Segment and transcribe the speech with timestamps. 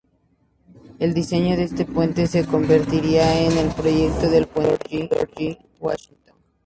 [0.97, 6.35] El diseño de este puente se convertiría en el proyecto del Puente George Washington.